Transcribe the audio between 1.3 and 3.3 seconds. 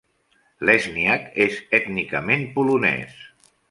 és ètnicament polonès.